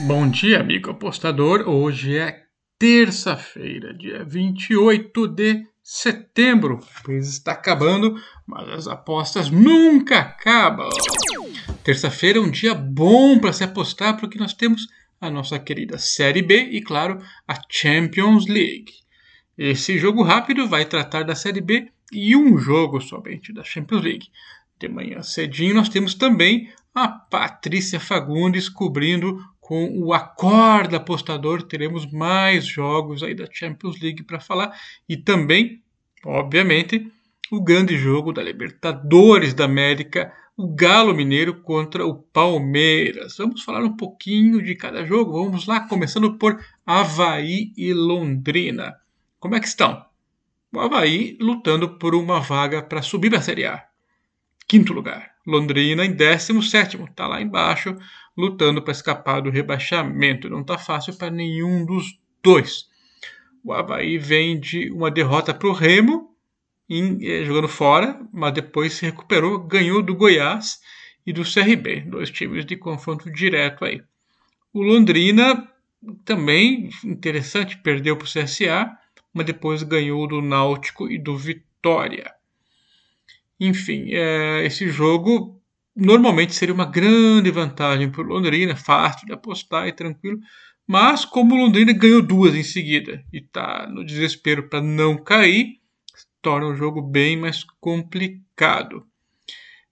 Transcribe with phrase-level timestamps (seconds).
[0.00, 1.68] Bom dia, amigo apostador.
[1.68, 2.44] Hoje é
[2.78, 6.80] terça-feira, dia 28 de setembro.
[7.04, 10.88] O mês está acabando, mas as apostas nunca acabam.
[11.84, 14.88] Terça-feira é um dia bom para se apostar porque nós temos
[15.20, 18.92] a nossa querida Série B e, claro, a Champions League.
[19.56, 24.28] Esse jogo rápido vai tratar da Série B e um jogo somente da Champions League.
[24.78, 26.72] De manhã cedinho nós temos também
[27.04, 31.62] a Patrícia Fagundes cobrindo com o Acorda Apostador.
[31.62, 34.76] Teremos mais jogos aí da Champions League para falar
[35.08, 35.80] e também,
[36.24, 37.10] obviamente,
[37.52, 43.36] o grande jogo da Libertadores da América, o Galo Mineiro contra o Palmeiras.
[43.38, 45.44] Vamos falar um pouquinho de cada jogo.
[45.44, 48.96] Vamos lá, começando por Havaí e Londrina.
[49.38, 50.04] Como é que estão?
[50.74, 53.84] O Havaí lutando por uma vaga para subir para a Série A.
[54.66, 55.37] Quinto lugar.
[55.48, 57.96] Londrina em 17, está lá embaixo,
[58.36, 60.50] lutando para escapar do rebaixamento.
[60.50, 62.86] Não está fácil para nenhum dos dois.
[63.64, 66.36] O Havaí vem de uma derrota para o Remo,
[66.88, 70.80] em, eh, jogando fora, mas depois se recuperou, ganhou do Goiás
[71.26, 74.02] e do CRB, dois times de confronto direto aí.
[74.70, 75.66] O Londrina
[76.26, 78.90] também interessante, perdeu para o CSA,
[79.32, 82.37] mas depois ganhou do Náutico e do Vitória.
[83.60, 85.60] Enfim, é, esse jogo
[85.94, 90.38] normalmente seria uma grande vantagem para o Londrina, fácil de apostar e tranquilo.
[90.86, 95.78] Mas como o Londrina ganhou duas em seguida e está no desespero para não cair,
[96.40, 99.04] torna o jogo bem mais complicado.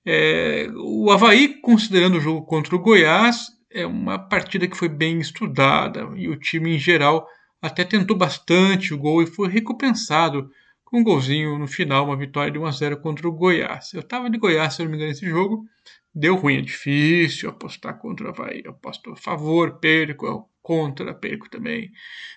[0.04, 5.18] É, o Havaí, considerando o jogo contra o Goiás, é uma partida que foi bem
[5.18, 7.26] estudada e o time em geral
[7.60, 10.48] até tentou bastante o gol e foi recompensado
[10.86, 13.92] com um golzinho no final, uma vitória de 1 a 0 contra o Goiás.
[13.92, 15.66] Eu estava de Goiás, se não me engano, nesse jogo.
[16.14, 18.62] Deu ruim, é difícil apostar contra o Havaí.
[18.64, 21.90] Eu aposto a favor, perco, contra, perco também.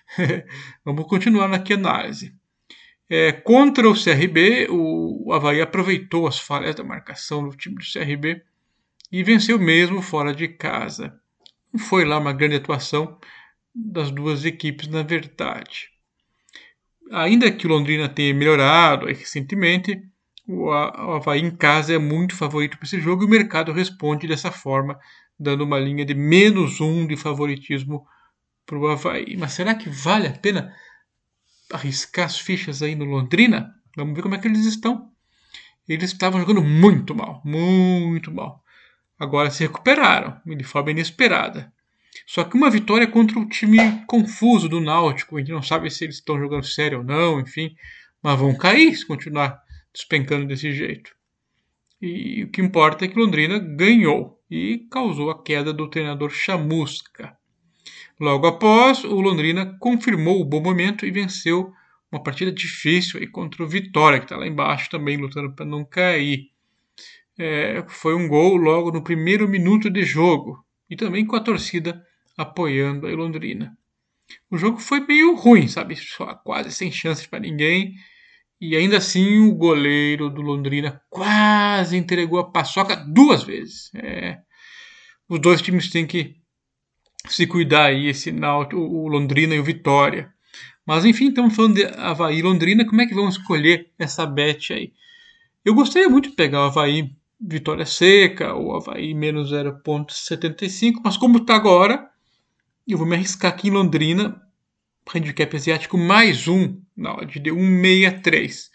[0.84, 2.34] Vamos continuar aqui a análise.
[3.08, 8.42] É, contra o CRB, o Havaí aproveitou as falhas da marcação do time do CRB
[9.12, 11.16] e venceu mesmo fora de casa.
[11.72, 13.16] Não foi lá uma grande atuação
[13.72, 15.90] das duas equipes, na verdade
[17.10, 20.00] ainda que o Londrina tenha melhorado recentemente,
[20.46, 24.50] o Havaí em casa é muito favorito para esse jogo e o mercado responde dessa
[24.50, 24.98] forma,
[25.38, 28.04] dando uma linha de menos um de favoritismo
[28.66, 29.36] para o Havaí.
[29.36, 30.74] Mas será que vale a pena
[31.72, 33.72] arriscar as fichas aí no Londrina?
[33.96, 35.10] Vamos ver como é que eles estão.
[35.88, 38.62] Eles estavam jogando muito mal, muito mal.
[39.18, 41.72] Agora se recuperaram de forma inesperada.
[42.26, 45.36] Só que uma vitória contra o time confuso do Náutico.
[45.36, 47.74] A gente não sabe se eles estão jogando sério ou não, enfim.
[48.22, 49.60] Mas vão cair se continuar
[49.92, 51.14] despencando desse jeito.
[52.00, 57.36] E o que importa é que Londrina ganhou e causou a queda do treinador Chamusca.
[58.18, 61.72] Logo após, o Londrina confirmou o bom momento e venceu
[62.10, 65.84] uma partida difícil aí contra o Vitória, que está lá embaixo também lutando para não
[65.84, 66.50] cair.
[67.38, 72.04] É, foi um gol logo no primeiro minuto de jogo e também com a torcida
[72.36, 73.78] apoiando a Londrina.
[74.50, 75.96] O jogo foi meio ruim, sabe?
[75.96, 77.94] Só quase sem chances para ninguém.
[78.60, 83.90] E ainda assim o goleiro do Londrina quase entregou a paçoca duas vezes.
[83.94, 84.38] É,
[85.28, 86.36] os dois times têm que
[87.28, 90.32] se cuidar aí, esse Náutico, o Londrina e o Vitória.
[90.86, 94.72] Mas enfim, estamos falando de Havaí e Londrina, como é que vamos escolher essa bet
[94.72, 94.92] aí?
[95.64, 101.38] Eu gostaria muito de pegar o Havaí vitória seca, ou Havaí menos 0,75, mas como
[101.38, 102.10] está agora,
[102.86, 104.40] eu vou me arriscar aqui em Londrina,
[105.14, 108.68] handicap asiático mais um, na odd de 1,63.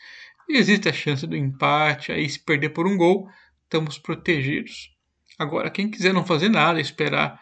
[0.50, 3.30] E existe a chance do empate, aí se perder por um gol,
[3.64, 4.92] estamos protegidos.
[5.38, 7.40] Agora, quem quiser não fazer nada, esperar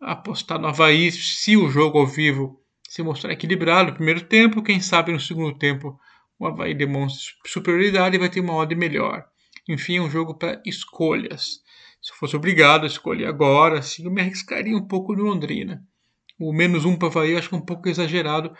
[0.00, 4.80] apostar no Havaí, se o jogo ao vivo se mostrar equilibrado no primeiro tempo, quem
[4.80, 5.98] sabe no segundo tempo
[6.38, 9.31] o Havaí demonstra superioridade e vai ter uma odd melhor.
[9.68, 11.60] Enfim, é um jogo para escolhas.
[12.00, 15.82] Se eu fosse obrigado a escolher agora, sim, eu me arriscaria um pouco no Londrina.
[16.38, 18.52] O menos um para Havaí eu acho que é um pouco exagerado,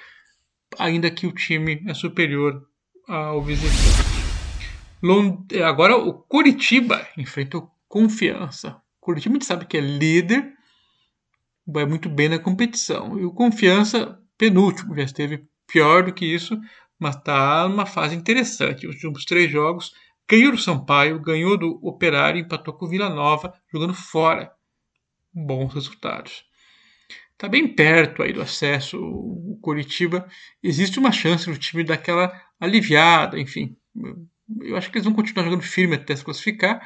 [0.78, 2.64] ainda que o time é superior
[3.08, 4.22] ao visitante.
[5.02, 5.52] Lond...
[5.52, 8.80] É, agora o Curitiba enfrentou Confiança.
[9.00, 10.52] O Curitiba a gente sabe que é líder,
[11.66, 13.18] vai muito bem na competição.
[13.18, 16.58] E o Confiança, penúltimo, já esteve pior do que isso,
[16.98, 18.86] mas está numa fase interessante.
[18.86, 19.92] Os últimos três jogos
[20.28, 24.50] Ganhou do Sampaio, ganhou do Operário, empatou com o Vila Nova, jogando fora.
[25.32, 26.44] Bons resultados.
[27.32, 30.28] Está bem perto aí do acesso o Curitiba.
[30.62, 33.76] Existe uma chance do time daquela aliviada, enfim.
[34.60, 36.80] Eu acho que eles vão continuar jogando firme até se classificar.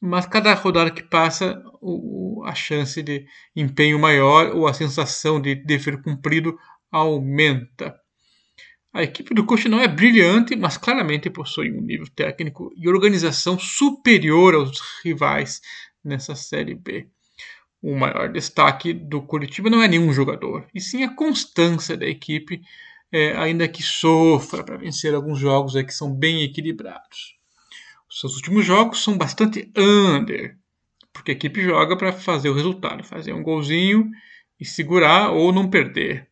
[0.00, 3.26] mas cada rodada que passa, o, a chance de
[3.56, 6.56] empenho maior ou a sensação de dever cumprido
[6.90, 7.94] aumenta.
[8.98, 13.56] A equipe do Coxa não é brilhante, mas claramente possui um nível técnico e organização
[13.56, 15.60] superior aos rivais
[16.04, 17.06] nessa Série B.
[17.80, 22.60] O maior destaque do Curitiba não é nenhum jogador, e sim a constância da equipe,
[23.12, 27.36] é, ainda que sofra para vencer alguns jogos que são bem equilibrados.
[28.10, 30.58] Os seus últimos jogos são bastante under,
[31.12, 34.10] porque a equipe joga para fazer o resultado, fazer um golzinho
[34.58, 36.26] e segurar ou não perder.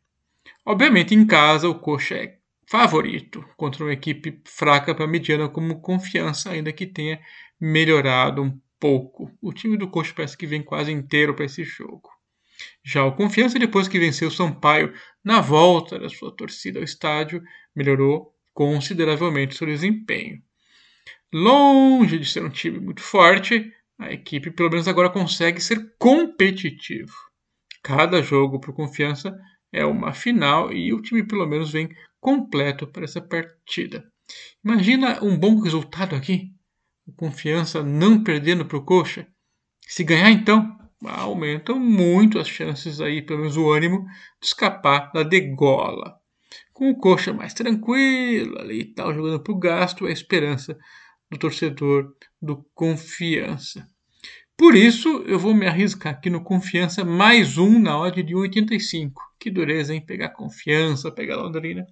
[0.65, 2.36] Obviamente, em casa, o Coxa é
[2.69, 7.21] favorito contra uma equipe fraca para mediana como confiança, ainda que tenha
[7.61, 9.31] melhorado um pouco.
[9.41, 12.11] O time do Coxa parece que vem quase inteiro para esse jogo.
[12.85, 14.93] Já o Confiança, depois que venceu o Sampaio
[15.25, 17.43] na volta da sua torcida ao estádio,
[17.75, 20.43] melhorou consideravelmente seu desempenho.
[21.33, 27.13] Longe de ser um time muito forte, a equipe pelo menos agora consegue ser competitivo.
[27.83, 29.37] Cada jogo para Confiança
[29.73, 31.89] é uma final e o time pelo menos vem
[32.27, 34.05] completo para essa partida.
[34.65, 36.51] Imagina um bom resultado aqui.
[37.07, 39.29] O confiança não perdendo para o Coxa.
[39.83, 44.05] Se ganhar, então, aumentam muito as chances aí, pelo menos o ânimo,
[44.41, 46.17] de escapar da degola.
[46.73, 50.77] Com o Coxa mais tranquilo ali e tal, jogando para o gasto, é a esperança
[51.31, 52.13] do torcedor
[52.43, 53.87] do Confiança.
[54.59, 59.13] Por isso, eu vou me arriscar aqui no Confiança mais um na odd de 1,85.
[59.39, 60.01] Que dureza, hein?
[60.01, 61.87] Pegar Confiança, pegar Londrina.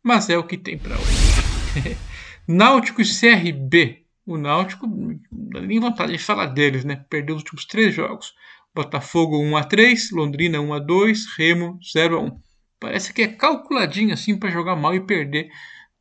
[0.00, 1.96] Mas é o que tem para hoje.
[2.46, 4.04] Náutico e CRB.
[4.24, 7.04] O Náutico, não dá nem vontade de falar deles, né?
[7.10, 8.34] Perdeu os últimos três jogos.
[8.72, 12.40] Botafogo 1 a 3, Londrina 1 a 2, Remo 0 a 1.
[12.78, 15.50] Parece que é calculadinho assim para jogar mal e perder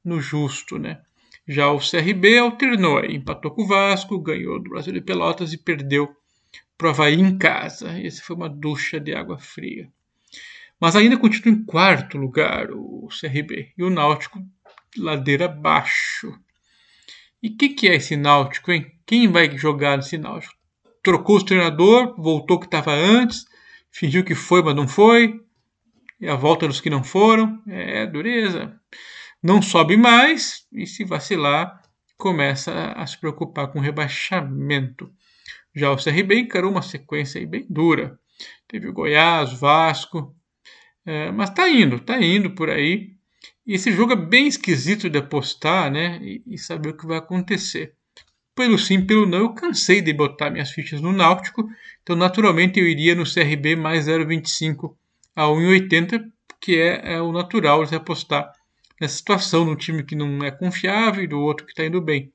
[0.03, 1.01] no justo, né?
[1.47, 6.09] Já o CRB alternou, empatou com o Vasco, ganhou do Brasil de Pelotas e perdeu
[6.75, 7.99] para o Havaí em casa.
[8.01, 9.87] Esse foi uma ducha de água fria.
[10.81, 14.43] Mas ainda continua em quarto lugar o CRB e o Náutico
[14.97, 16.33] ladeira abaixo.
[17.43, 18.91] E o que, que é esse Náutico, hein?
[19.05, 20.55] Quem vai jogar nesse Náutico?
[21.03, 23.45] Trocou o treinador, voltou que estava antes,
[23.91, 25.39] fingiu que foi, mas não foi.
[26.19, 27.61] E a volta dos que não foram.
[27.67, 28.75] É dureza
[29.41, 31.81] não sobe mais e, se vacilar,
[32.17, 35.11] começa a se preocupar com rebaixamento.
[35.75, 38.17] Já o CRB encarou uma sequência bem dura.
[38.67, 40.35] Teve o Goiás, Vasco,
[41.05, 43.11] é, mas tá indo, tá indo por aí.
[43.65, 46.19] E esse jogo é bem esquisito de apostar, né?
[46.21, 47.93] E, e, saber o que vai acontecer.
[48.55, 51.67] Pelo sim, pelo não, eu cansei de botar minhas fichas no Náutico,
[52.01, 54.95] então naturalmente eu iria no CRB mais 0,25
[55.35, 56.23] a 1,80,
[56.61, 58.49] que é, é o natural de apostar
[58.99, 62.31] nessa situação, num time que não é confiável e do outro que está indo bem.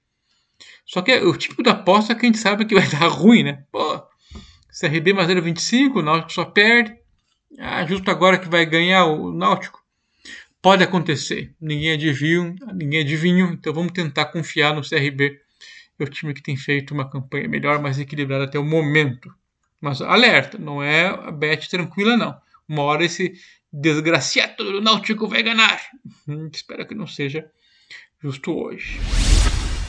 [0.84, 3.42] Só que é o tipo da aposta que a gente sabe que vai dar ruim,
[3.42, 3.64] né?
[3.70, 4.02] Pô,
[4.78, 6.96] CRB mais 0,25, o Náutico só perde.
[7.58, 9.80] Ah, justo agora que vai ganhar o Náutico.
[10.62, 11.54] Pode acontecer.
[11.60, 15.40] Ninguém adivinha, ninguém adivinha, então vamos tentar confiar no CRB.
[15.98, 19.32] É o time que tem feito uma campanha melhor, mais equilibrada até o momento.
[19.80, 22.36] Mas alerta, não é a bet tranquila, não.
[22.70, 23.32] Uma hora esse,
[23.72, 25.80] desgraciado do Náutico vai ganhar.
[26.28, 27.50] Hum, espero que não seja
[28.22, 29.00] justo hoje.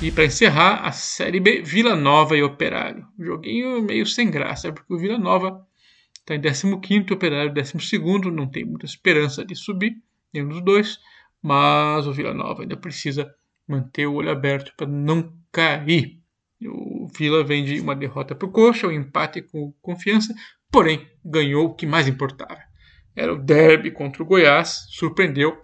[0.02, 3.06] E para encerrar, a Série B, Vila Nova e Operário.
[3.20, 5.64] joguinho meio sem graça, porque o Vila Nova
[6.12, 9.96] está em 15º, o Operário 12º, não tem muita esperança de subir,
[10.34, 10.98] nenhum dos dois,
[11.40, 13.32] mas o Vila Nova ainda precisa
[13.68, 16.20] manter o olho aberto para não cair.
[16.66, 20.34] O Vila vem de uma derrota para o Coxa, um empate com confiança,
[20.72, 22.71] porém ganhou o que mais importava
[23.16, 25.58] era o derby contra o Goiás, surpreendeu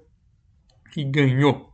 [0.96, 1.74] e ganhou.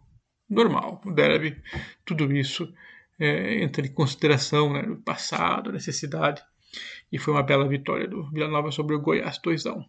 [0.49, 1.61] Normal, o derby,
[2.05, 2.71] tudo isso
[3.19, 6.41] é, entra em consideração né, no passado, necessidade,
[7.11, 9.85] e foi uma bela vitória do Vila Nova sobre o Goiás 2 a 1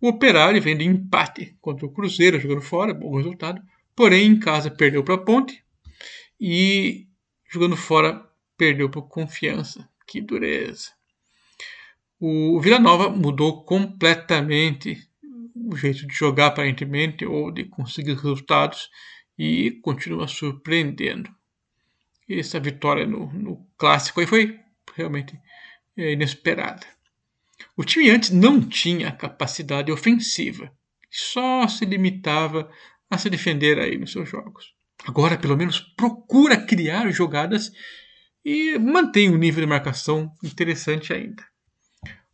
[0.00, 3.62] O Operário vem de empate contra o Cruzeiro, jogando fora, bom resultado,
[3.94, 5.64] porém em casa perdeu para a Ponte
[6.40, 7.06] e
[7.50, 9.88] jogando fora perdeu por confiança.
[10.06, 10.90] Que dureza.
[12.24, 14.96] O Vila Nova mudou completamente
[15.56, 18.88] o jeito de jogar, aparentemente, ou de conseguir resultados,
[19.36, 21.28] e continua surpreendendo.
[22.30, 24.60] Essa vitória no, no clássico aí foi
[24.94, 25.36] realmente
[25.96, 26.86] é, inesperada.
[27.76, 30.72] O time antes não tinha capacidade ofensiva,
[31.10, 32.70] só se limitava
[33.10, 34.72] a se defender aí nos seus jogos.
[35.04, 37.72] Agora, pelo menos, procura criar jogadas
[38.44, 41.50] e mantém um nível de marcação interessante ainda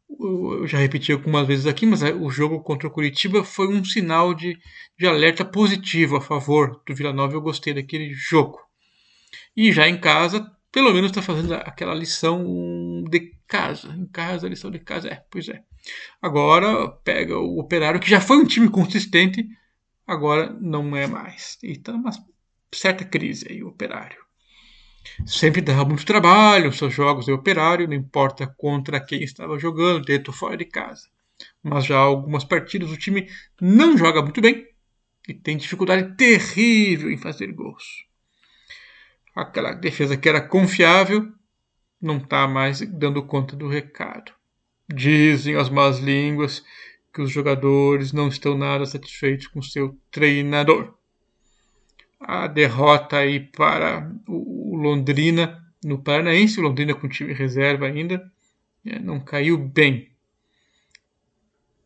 [0.08, 3.84] eu já repeti algumas vezes aqui, mas é, o jogo contra o Curitiba foi um
[3.84, 4.58] sinal de,
[4.98, 7.34] de alerta positivo a favor do Vila Nova.
[7.34, 8.58] Eu gostei daquele jogo.
[9.56, 13.88] E já em casa pelo menos está fazendo aquela lição de casa.
[13.88, 15.62] Em casa, lição de casa é, pois é.
[16.20, 19.46] Agora pega o Operário, que já foi um time consistente,
[20.06, 21.58] agora não é mais.
[21.62, 22.10] E está numa
[22.72, 24.27] certa crise aí, o Operário.
[25.26, 30.32] Sempre dava muito trabalho, seus jogos de Operário, não importa contra quem estava jogando, dentro
[30.32, 31.08] ou fora de casa.
[31.62, 33.28] Mas já algumas partidas o time
[33.60, 34.66] não joga muito bem
[35.28, 38.08] e tem dificuldade terrível em fazer gols
[39.40, 41.32] aquela defesa que era confiável
[42.00, 44.32] não está mais dando conta do recado.
[44.92, 46.64] Dizem as más línguas
[47.12, 50.94] que os jogadores não estão nada satisfeitos com seu treinador.
[52.20, 58.30] A derrota aí para o Londrina no Paranaense, o Londrina com time reserva ainda,
[58.84, 60.08] é, não caiu bem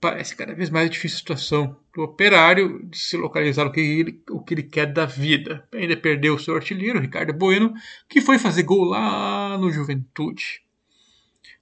[0.03, 4.21] parece cada vez mais difícil a situação do operário de se localizar o que, ele,
[4.31, 5.65] o que ele quer da vida.
[5.73, 7.73] Ainda perdeu o seu artilheiro, Ricardo Bueno,
[8.09, 10.61] que foi fazer gol lá no Juventude.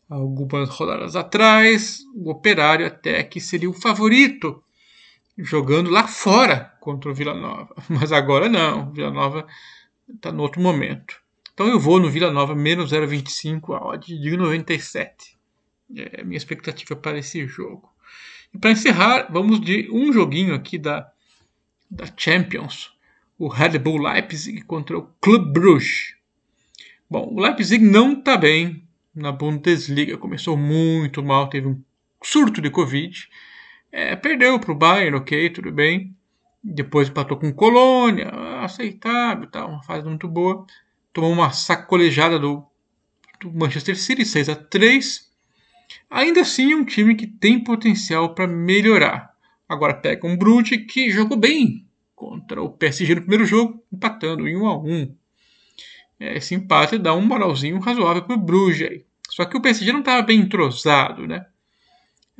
[0.08, 4.64] Algumas rodadas atrás, o operário até que seria o favorito
[5.42, 7.74] jogando lá fora contra o Vila Nova.
[7.88, 9.46] Mas agora não, o Vila Nova
[10.08, 11.20] está no outro momento.
[11.52, 15.38] Então eu vou no Vila Nova menos 0,25 a odd de 97.
[15.96, 17.90] É a minha expectativa para esse jogo.
[18.54, 21.10] E para encerrar, vamos de um joguinho aqui da,
[21.90, 22.92] da Champions,
[23.38, 26.16] o Red Bull Leipzig contra o Club Brugge.
[27.08, 31.82] Bom, o Leipzig não está bem na Bundesliga, começou muito mal, teve um
[32.22, 33.28] surto de Covid,
[33.92, 36.14] é, perdeu para o Bayern, ok, tudo bem.
[36.62, 38.28] Depois empatou com Colônia,
[38.62, 40.66] aceitável, tá, uma fase muito boa.
[41.12, 42.64] Tomou uma sacolejada do,
[43.40, 45.30] do Manchester City, 6 a 3
[46.08, 49.30] Ainda assim, é um time que tem potencial para melhorar.
[49.68, 54.56] Agora pega um Brute que jogou bem contra o PSG no primeiro jogo, empatando em
[54.56, 55.16] 1 a 1.
[56.20, 59.04] Esse empate dá um moralzinho razoável para o Bruges.
[59.30, 61.46] Só que o PSG não estava bem entrosado, né?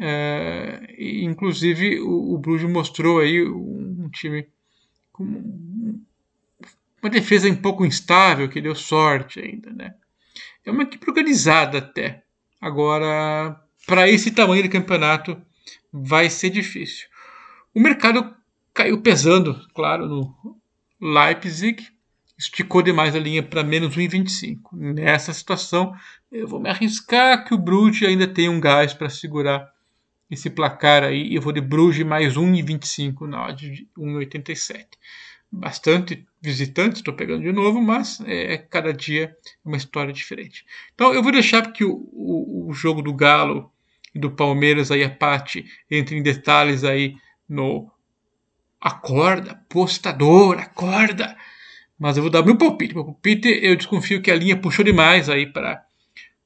[0.02, 4.48] É, inclusive o, o Bruges mostrou aí um, time
[5.12, 6.00] com
[7.02, 9.94] uma defesa um pouco instável que deu sorte ainda, né?
[10.64, 12.22] É uma equipe organizada até.
[12.58, 15.40] Agora, para esse tamanho de campeonato,
[15.92, 17.06] vai ser difícil.
[17.74, 18.34] O mercado
[18.72, 20.34] caiu pesando, claro, no
[21.00, 21.86] Leipzig,
[22.38, 24.60] esticou demais a linha para menos 1,25.
[24.72, 25.94] Nessa situação,
[26.32, 29.70] eu vou me arriscar que o Bruges ainda tem um gás para segurar
[30.30, 31.34] esse placar aí.
[31.34, 34.86] Eu vou de Bruges mais 1,25 na odd de 1,87
[35.50, 40.64] bastante visitantes, estou pegando de novo, mas é, cada dia é uma história diferente.
[40.94, 43.70] Então eu vou deixar porque o, o, o jogo do Galo
[44.14, 47.16] e do Palmeiras aí a parte entre em detalhes aí
[47.48, 47.90] no
[48.80, 51.36] acorda, postador, acorda.
[51.98, 52.94] Mas eu vou dar meu palpite.
[52.94, 55.84] Meu palpite eu desconfio que a linha puxou demais aí para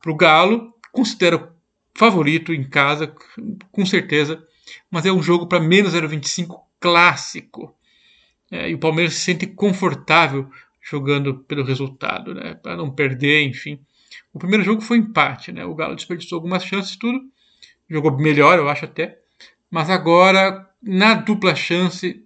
[0.06, 0.74] o Galo.
[0.90, 1.53] Considero
[1.96, 3.14] favorito em casa,
[3.70, 4.42] com certeza.
[4.90, 7.74] Mas é um jogo para menos 0,25 clássico.
[8.50, 10.50] É, e o Palmeiras se sente confortável
[10.82, 12.54] jogando pelo resultado, né?
[12.54, 13.80] Para não perder, enfim.
[14.32, 15.64] O primeiro jogo foi empate, né?
[15.64, 17.20] O Galo desperdiçou algumas chances, tudo.
[17.88, 19.18] Jogou melhor, eu acho até.
[19.70, 22.24] Mas agora, na dupla chance,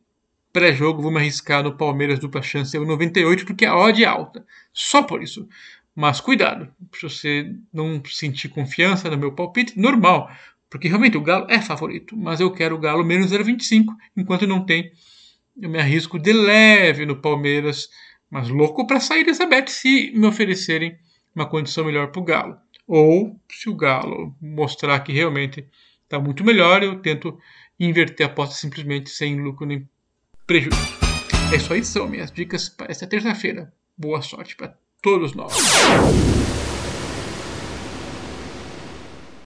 [0.52, 4.06] pré-jogo, vou me arriscar no Palmeiras dupla chance é o 98, porque a odd é
[4.06, 4.44] alta.
[4.72, 5.48] Só por isso.
[6.00, 10.30] Mas cuidado, se você não sentir confiança no meu palpite, normal.
[10.70, 14.64] Porque realmente o Galo é favorito, mas eu quero o Galo menos 0,25, enquanto não
[14.64, 14.92] tem
[15.60, 17.88] eu me arrisco de leve no Palmeiras,
[18.30, 20.96] mas louco para sair dessa bet se me oferecerem
[21.34, 22.56] uma condição melhor para o Galo.
[22.86, 25.66] Ou se o Galo mostrar que realmente
[26.04, 27.36] está muito melhor, eu tento
[27.76, 29.84] inverter a aposta simplesmente sem lucro nem
[30.46, 30.78] prejuízo.
[31.52, 33.72] É isso aí, são minhas dicas para esta terça-feira.
[33.96, 35.52] Boa sorte para todos nós.